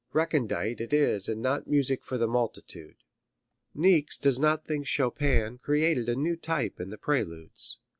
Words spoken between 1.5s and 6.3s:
music for the multitude. Niecks does not think Chopin created a